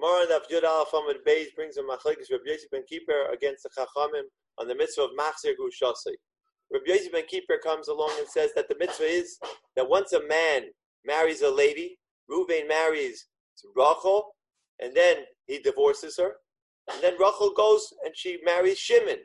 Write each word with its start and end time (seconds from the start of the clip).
Gemara 0.00 0.36
of 0.36 0.48
Yud 0.48 0.64
Al 0.64 0.86
Famid 0.86 1.16
Beis 1.28 1.54
brings 1.54 1.76
a 1.76 1.82
machlekes 1.82 2.30
Rabbi 2.30 2.44
Yosef 2.46 2.70
ben 2.70 2.84
Kippur 2.88 3.26
against 3.32 3.64
the 3.64 3.70
Chachamim 3.70 4.22
on 4.58 4.66
the 4.66 4.74
mitzvah 4.74 5.02
of 5.02 5.10
Machzir 5.10 5.52
Gushasei. 5.60 6.14
Rabbi 6.72 6.86
Yosef 6.86 7.12
ben 7.12 7.24
Kippur 7.28 7.58
comes 7.62 7.88
along 7.88 8.12
and 8.18 8.26
says 8.26 8.50
that 8.54 8.68
the 8.68 8.76
mitzvah 8.78 9.04
is 9.04 9.38
that 9.76 9.88
once 9.88 10.12
a 10.12 10.26
man 10.26 10.62
marries 11.04 11.42
a 11.42 11.50
lady, 11.50 11.98
Ruvain 12.30 12.66
marries 12.66 13.26
Rachel, 13.76 14.34
and 14.80 14.96
then 14.96 15.16
he 15.46 15.58
divorces 15.58 16.16
her, 16.16 16.36
and 16.90 17.02
then 17.02 17.14
Rachel 17.20 17.52
goes 17.54 17.92
and 18.04 18.16
she 18.16 18.38
marries 18.42 18.78
Shimon. 18.78 19.18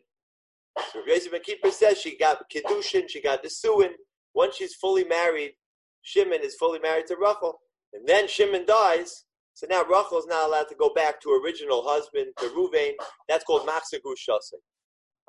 So 0.92 1.00
Rabbi 1.00 1.12
Yosef 1.12 1.32
ben 1.32 1.42
Kippur 1.42 1.72
says 1.72 2.02
she 2.02 2.18
got 2.18 2.50
Kiddushin, 2.50 3.08
she 3.08 3.22
got 3.22 3.44
the 3.44 3.50
Suin. 3.50 3.92
Once 4.34 4.58
she's 4.58 4.76
fully 4.76 5.06
married, 5.06 5.52
Shimon 6.02 6.42
is 6.44 6.56
fully 6.56 6.80
married 6.80 7.08
to 7.08 7.16
Rachel, 7.16 7.60
and 7.94 8.06
then 8.06 8.28
Shimon 8.28 8.66
dies, 8.66 9.25
so 9.56 9.66
now 9.70 9.84
Rachel 9.86 10.20
is 10.20 10.28
not 10.28 10.48
allowed 10.48 10.68
to 10.68 10.76
go 10.76 10.94
back 10.94 11.22
to 11.22 11.30
her 11.30 11.42
original 11.42 11.82
husband, 11.88 12.28
to 12.40 12.46
Ruvain. 12.50 12.92
That's 13.30 13.46
called 13.46 13.66
Machzir 13.66 14.02
Gushasei. 14.06 14.60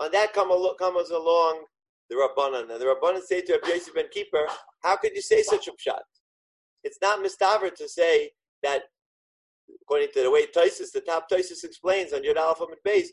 On 0.00 0.10
that 0.10 0.32
come, 0.32 0.48
comes 0.78 1.10
along 1.10 1.64
the 2.10 2.16
Rabbanan. 2.16 2.72
And 2.72 2.80
the 2.80 2.86
Rabbanan 2.86 3.22
say 3.22 3.40
to 3.42 3.60
Yosef 3.64 3.94
ben 3.94 4.06
Kippur, 4.12 4.48
how 4.82 4.96
could 4.96 5.14
you 5.14 5.22
say 5.22 5.42
such 5.42 5.68
a 5.68 5.70
pshat? 5.70 6.00
It's 6.82 6.98
not 7.00 7.24
mistaver 7.24 7.72
to 7.72 7.88
say 7.88 8.32
that, 8.64 8.82
according 9.80 10.08
to 10.14 10.22
the 10.24 10.30
way 10.30 10.46
Taisus, 10.46 10.90
the 10.92 11.02
top 11.02 11.30
Taisus 11.30 11.62
explains 11.62 12.12
on 12.12 12.24
Yud 12.24 12.36
Alpha 12.36 12.64
and 12.64 12.76
Beis, 12.84 13.06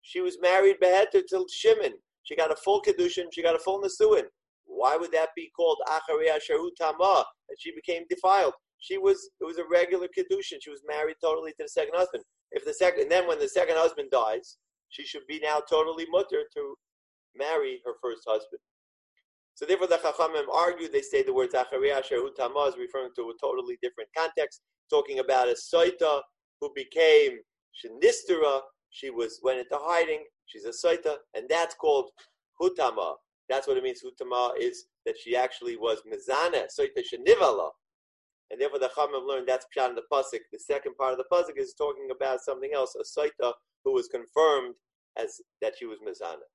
she 0.00 0.22
was 0.22 0.38
married 0.40 0.76
beheter 0.82 1.20
till 1.28 1.46
Shimon. 1.46 1.92
She 2.22 2.34
got 2.36 2.50
a 2.50 2.56
full 2.56 2.80
kedushin, 2.80 3.26
she 3.32 3.42
got 3.42 3.54
a 3.54 3.58
full 3.58 3.82
nesuin. 3.82 4.24
Why 4.64 4.96
would 4.96 5.12
that 5.12 5.28
be 5.36 5.50
called 5.54 5.78
Acharei 5.88 6.30
Asheru 6.30 6.68
Tamah? 6.80 7.24
That 7.48 7.56
she 7.58 7.74
became 7.74 8.04
defiled 8.08 8.54
she 8.78 8.98
was 8.98 9.30
it 9.40 9.44
was 9.44 9.58
a 9.58 9.64
regular 9.70 10.08
kedushin. 10.08 10.58
She 10.60 10.70
was 10.70 10.82
married 10.86 11.16
totally 11.20 11.50
to 11.52 11.64
the 11.64 11.68
second 11.68 11.94
husband. 11.96 12.24
If 12.52 12.64
the 12.64 12.74
second, 12.74 13.02
and 13.02 13.10
then 13.10 13.26
when 13.26 13.38
the 13.38 13.48
second 13.48 13.76
husband 13.76 14.10
dies, 14.10 14.56
she 14.88 15.04
should 15.04 15.26
be 15.28 15.40
now 15.42 15.60
totally 15.68 16.06
mutter 16.10 16.44
to 16.54 16.74
marry 17.36 17.80
her 17.84 17.92
first 18.02 18.22
husband. 18.26 18.60
So 19.54 19.66
therefore, 19.66 19.88
the 19.88 19.96
Chachamim 19.96 20.48
argue. 20.52 20.88
They 20.88 21.02
say 21.02 21.22
the 21.22 21.34
words 21.34 21.54
Acharei 21.54 21.98
is 21.98 22.76
referring 22.78 23.10
to 23.16 23.22
a 23.22 23.32
totally 23.40 23.78
different 23.82 24.08
context, 24.16 24.60
talking 24.88 25.18
about 25.18 25.48
a 25.48 25.54
soita 25.54 26.20
who 26.60 26.70
became 26.74 27.38
Shinistera. 27.74 28.60
She 28.90 29.10
was 29.10 29.40
went 29.42 29.58
into 29.58 29.76
hiding. 29.80 30.24
She's 30.46 30.64
a 30.64 30.70
soita, 30.70 31.16
and 31.34 31.46
that's 31.48 31.74
called 31.74 32.10
Hutama. 32.60 33.14
That's 33.48 33.66
what 33.66 33.76
it 33.76 33.82
means. 33.82 34.02
Hutama 34.02 34.52
is 34.58 34.84
that 35.04 35.16
she 35.18 35.34
actually 35.36 35.76
was 35.76 36.02
Mizana, 36.06 36.66
Saita 36.66 37.02
Shenivala 37.02 37.70
and 38.50 38.60
therefore 38.60 38.78
the 38.78 38.88
Chachamim 38.88 39.26
learned 39.26 39.48
that's 39.48 39.66
pshat 39.76 39.90
in 39.90 39.94
the 39.94 40.02
pasuk. 40.12 40.40
The 40.52 40.58
second 40.58 40.96
part 40.96 41.12
of 41.12 41.18
the 41.18 41.24
pasuk 41.32 41.56
is 41.56 41.74
talking 41.74 42.08
about 42.14 42.40
something 42.40 42.70
else, 42.74 42.94
a 42.96 43.04
saita 43.04 43.52
who 43.84 43.92
was 43.92 44.08
confirmed 44.08 44.74
as 45.16 45.40
that 45.60 45.74
she 45.78 45.86
was 45.86 45.98
mizana. 45.98 46.46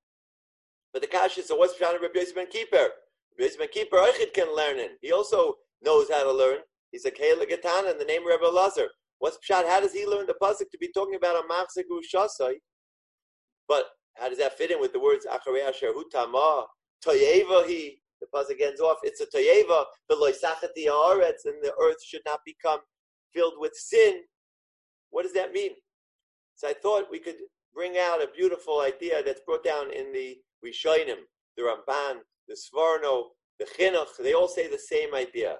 But 0.92 1.02
the 1.02 1.08
kash 1.08 1.38
is 1.38 1.48
so 1.48 1.56
what's 1.56 1.74
pshat 1.74 1.96
in 1.96 2.02
Rabbi 2.02 2.18
Yosef 2.20 2.34
ben 2.34 2.46
Kippur? 2.50 2.76
Rabbi 2.78 3.40
Yosef 3.40 3.58
ben 3.58 3.68
Kippur 3.72 3.98
Eichid 3.98 4.32
can 4.32 4.54
learn 4.54 4.78
it. 4.78 4.92
He 5.02 5.12
also 5.12 5.54
knows 5.82 6.10
how 6.10 6.24
to 6.24 6.32
learn. 6.32 6.58
He's 6.92 7.04
a 7.04 7.10
Kela 7.10 7.44
Gatan 7.48 7.90
in 7.90 7.98
the 7.98 8.04
name 8.04 8.22
of 8.22 8.28
Rabbi 8.28 8.46
Lazar. 8.46 8.88
What's 9.18 9.38
pshat? 9.38 9.68
How 9.68 9.80
does 9.80 9.92
he 9.92 10.06
learn 10.06 10.26
the 10.26 10.34
pasuk 10.42 10.70
to 10.70 10.78
be 10.80 10.90
talking 10.92 11.14
about 11.14 11.36
a 11.36 11.42
machzegu 11.48 12.00
shasai? 12.14 12.54
But 13.68 13.84
how 14.14 14.28
does 14.28 14.38
that 14.38 14.56
fit 14.56 14.70
in 14.70 14.80
with 14.80 14.92
the 14.92 15.00
words 15.00 15.26
acharei 15.26 15.68
asher 15.68 15.90
hutama 15.92 16.64
toyeva 17.04 17.66
he 17.66 18.00
pasuk 18.34 18.60
ends 18.60 18.80
off. 18.80 18.98
It's 19.02 19.20
a 19.20 19.26
toyeva 19.26 19.84
the 20.08 20.16
haaretz, 20.86 21.44
and 21.44 21.62
the 21.62 21.72
earth 21.82 22.02
should 22.04 22.22
not 22.26 22.40
become 22.44 22.80
filled 23.32 23.54
with 23.58 23.72
sin. 23.74 24.22
What 25.10 25.22
does 25.22 25.32
that 25.34 25.52
mean? 25.52 25.70
So 26.56 26.68
I 26.68 26.72
thought 26.72 27.10
we 27.10 27.18
could 27.18 27.36
bring 27.74 27.96
out 27.98 28.22
a 28.22 28.28
beautiful 28.34 28.80
idea 28.80 29.22
that's 29.24 29.40
brought 29.46 29.64
down 29.64 29.92
in 29.92 30.12
the 30.12 30.36
Rishonim, 30.64 31.22
the 31.56 31.62
Ramban, 31.62 32.18
the 32.48 32.56
Sforno, 32.56 33.24
the 33.58 33.66
Chinuch. 33.66 34.16
They 34.18 34.32
all 34.32 34.48
say 34.48 34.68
the 34.68 34.78
same 34.78 35.14
idea 35.14 35.56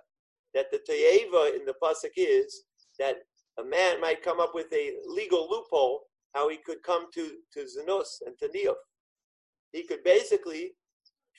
that 0.54 0.70
the 0.70 0.78
toyeva 0.78 1.56
in 1.56 1.64
the 1.64 1.74
pasuk 1.82 2.12
is 2.16 2.64
that 2.98 3.16
a 3.58 3.64
man 3.64 4.00
might 4.00 4.22
come 4.22 4.40
up 4.40 4.52
with 4.54 4.72
a 4.72 4.92
legal 5.06 5.48
loophole 5.50 6.02
how 6.34 6.48
he 6.48 6.58
could 6.64 6.82
come 6.82 7.06
to 7.14 7.38
to 7.52 7.60
Zanus 7.60 8.20
and 8.26 8.36
to 8.38 8.48
Niyov. 8.48 8.74
He 9.72 9.84
could 9.86 10.02
basically 10.04 10.72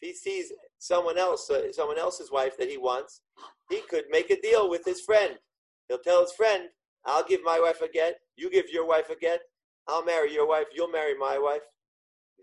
he 0.05 0.13
sees 0.13 0.51
someone 0.77 1.17
else, 1.17 1.49
uh, 1.49 1.71
someone 1.71 1.97
else's 1.97 2.31
wife 2.31 2.55
that 2.57 2.69
he 2.69 2.77
wants, 2.77 3.21
he 3.69 3.79
could 3.89 4.05
make 4.09 4.29
a 4.29 4.41
deal 4.41 4.69
with 4.69 4.83
his 4.85 5.01
friend. 5.01 5.33
He'll 5.88 6.05
tell 6.07 6.21
his 6.21 6.33
friend, 6.33 6.69
"I'll 7.05 7.27
give 7.31 7.43
my 7.43 7.59
wife 7.59 7.81
a 7.81 7.88
get. 7.88 8.13
You 8.35 8.49
give 8.49 8.69
your 8.69 8.85
wife 8.85 9.09
a 9.09 9.15
get. 9.15 9.41
I'll 9.88 10.03
marry 10.03 10.31
your 10.33 10.47
wife. 10.47 10.67
You'll 10.73 10.95
marry 10.99 11.15
my 11.17 11.38
wife." 11.38 11.65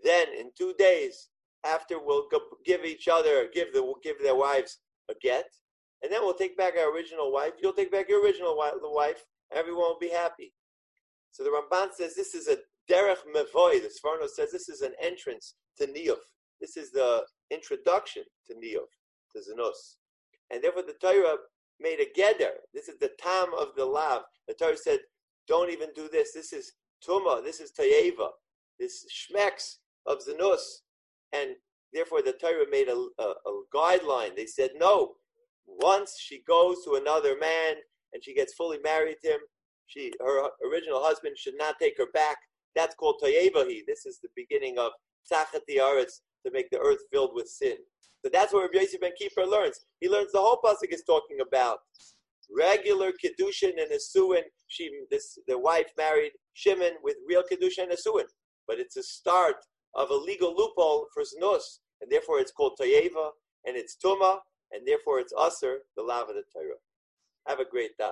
Then, 0.03 0.27
in 0.33 0.51
two 0.57 0.73
days 0.73 1.29
after, 1.63 1.99
we'll 1.99 2.27
give 2.65 2.83
each 2.83 3.07
other, 3.07 3.47
give 3.47 3.69
the 3.73 3.83
give 4.03 4.19
their 4.21 4.35
wives 4.35 4.79
a 5.09 5.15
get, 5.15 5.49
and 6.01 6.11
then 6.11 6.21
we'll 6.23 6.41
take 6.43 6.57
back 6.57 6.73
our 6.77 6.91
original 6.93 7.31
wife. 7.31 7.53
You'll 7.61 7.79
take 7.79 7.91
back 7.91 8.09
your 8.09 8.21
original 8.23 8.57
wife. 8.57 9.21
Everyone 9.51 9.89
will 9.91 9.99
be 9.99 10.09
happy. 10.09 10.53
So 11.31 11.43
the 11.43 11.49
Ramban 11.49 11.93
says 11.93 12.15
this 12.15 12.33
is 12.35 12.47
a 12.47 12.57
derech 12.89 13.23
mevoy. 13.35 13.81
The 13.81 13.89
Sforno 13.97 14.27
says 14.27 14.51
this 14.51 14.69
is 14.69 14.81
an 14.81 14.93
entrance 15.01 15.55
to 15.77 15.87
niyuf. 15.87 16.23
This 16.61 16.77
is 16.77 16.91
the 16.91 17.23
introduction 17.51 18.23
to 18.47 18.53
Niyov, 18.53 18.89
to 19.33 19.39
Zanus. 19.39 19.97
And 20.51 20.63
therefore 20.63 20.83
the 20.83 20.95
Torah 21.01 21.37
made 21.79 21.99
a 21.99 22.19
geder. 22.19 22.53
This 22.73 22.87
is 22.87 22.97
the 22.99 23.11
tam 23.19 23.49
of 23.59 23.69
the 23.75 23.85
lav. 23.85 24.21
The 24.47 24.53
Torah 24.53 24.77
said, 24.77 24.99
don't 25.47 25.71
even 25.71 25.89
do 25.95 26.07
this. 26.11 26.33
This 26.33 26.53
is 26.53 26.73
tuma. 27.07 27.43
This 27.43 27.59
is 27.59 27.71
tayeva. 27.71 28.29
This 28.79 29.05
shmeks 29.11 29.77
of 30.05 30.19
Zanus. 30.19 30.61
And 31.33 31.51
therefore 31.93 32.21
the 32.21 32.33
Torah 32.33 32.65
made 32.69 32.87
a, 32.87 32.95
a, 33.19 33.23
a 33.23 33.63
guideline. 33.73 34.35
They 34.35 34.45
said, 34.45 34.71
no, 34.75 35.13
once 35.65 36.17
she 36.19 36.43
goes 36.47 36.83
to 36.85 36.95
another 36.95 37.35
man 37.39 37.75
and 38.13 38.23
she 38.23 38.33
gets 38.33 38.53
fully 38.53 38.79
married 38.83 39.17
to 39.23 39.31
him, 39.31 39.39
she 39.87 40.13
her 40.19 40.49
original 40.69 41.03
husband 41.03 41.37
should 41.37 41.57
not 41.57 41.75
take 41.79 41.97
her 41.97 42.07
back. 42.13 42.37
That's 42.75 42.95
called 42.95 43.21
toyevahi. 43.23 43.81
This 43.87 44.05
is 44.05 44.19
the 44.19 44.29
beginning 44.35 44.77
of 44.77 44.91
tzachat 45.31 45.61
aretz, 45.69 46.21
to 46.45 46.51
make 46.51 46.69
the 46.69 46.79
earth 46.79 46.99
filled 47.11 47.31
with 47.33 47.47
sin. 47.47 47.77
So 48.23 48.29
that's 48.31 48.53
what 48.53 48.61
Rabbi 48.61 48.79
Yosef 48.79 49.01
ben 49.01 49.11
Kippur 49.19 49.45
learns. 49.45 49.79
He 49.99 50.09
learns 50.09 50.31
the 50.31 50.39
whole 50.39 50.59
pasuk 50.63 50.93
is 50.93 51.03
talking 51.03 51.39
about 51.45 51.79
regular 52.55 53.11
kedushin 53.11 53.73
and 53.81 53.91
asuin. 53.91 54.43
She, 54.67 54.89
this, 55.11 55.37
the 55.47 55.57
wife 55.57 55.91
married 55.97 56.31
Shimon 56.53 56.93
with 57.03 57.17
real 57.27 57.43
kedushin 57.43 57.83
and 57.83 57.91
asuin, 57.91 58.25
but 58.67 58.79
it's 58.79 58.97
a 58.97 59.03
start 59.03 59.57
of 59.95 60.09
a 60.09 60.15
legal 60.15 60.55
loophole 60.55 61.07
for 61.13 61.23
znus, 61.23 61.79
and 62.01 62.11
therefore 62.11 62.39
it's 62.39 62.51
called 62.51 62.77
toyeva, 62.79 63.29
and 63.65 63.75
it's 63.75 63.97
tuma, 64.03 64.39
and 64.71 64.87
therefore 64.87 65.19
it's 65.19 65.33
usher, 65.37 65.79
the 65.97 66.03
lav 66.03 66.29
of 66.29 66.35
the 66.35 66.43
Torah. 66.53 66.79
Have 67.47 67.59
a 67.59 67.69
great 67.69 67.91
day. 67.97 68.11